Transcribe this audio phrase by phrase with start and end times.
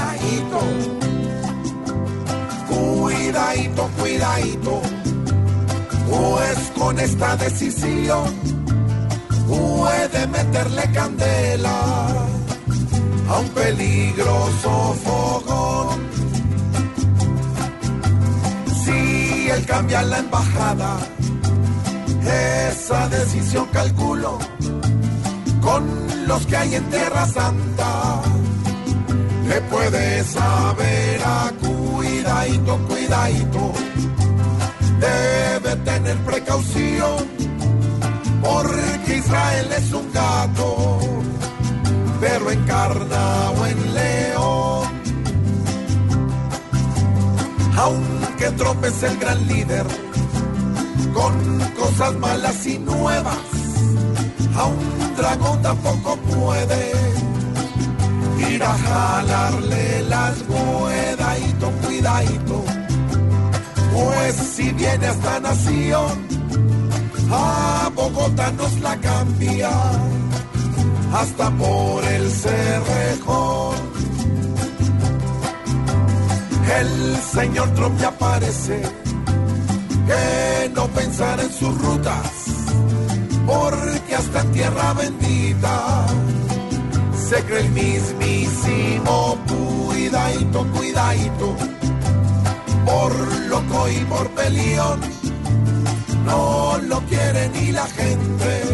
[0.00, 0.60] Cuidadito.
[2.68, 4.82] Cuidadito, cuidadito.
[6.08, 8.24] Pues con esta decisión
[9.46, 12.06] puede meterle candela
[13.28, 16.00] a un peligroso fogón.
[18.84, 20.96] Si él cambia la embajada,
[22.70, 24.38] esa decisión calculo
[25.60, 25.84] con
[26.26, 28.22] los que hay en Tierra Santa.
[29.50, 33.72] Le puede saber a cuidadito, cuidadito.
[35.00, 37.18] Debe tener precaución,
[38.40, 41.00] porque Israel es un gato
[42.20, 44.88] pero encarnado en león.
[47.76, 49.86] Aunque tropece el gran líder
[51.12, 53.38] con cosas malas y nuevas,
[54.56, 56.92] a un dragón tampoco puede
[58.70, 62.64] a jalarle las cuidadito, cuidadito.
[63.92, 66.12] Pues si viene a esta nación,
[67.30, 69.70] a Bogotá nos la cambia
[71.12, 73.76] hasta por el cerrejón.
[76.80, 78.80] El señor Trump ya parece
[80.06, 82.30] que no pensar en sus rutas,
[83.46, 86.06] porque hasta en tierra bendita
[87.30, 91.56] se cree el mismísimo cuidadito, cuidadito,
[92.84, 93.12] por
[93.46, 95.00] loco y por pelión,
[96.24, 98.64] no lo quiere ni la gente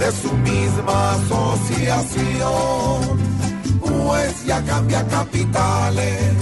[0.00, 2.40] de su misma asociación,
[3.80, 6.34] pues ya cambia capitales,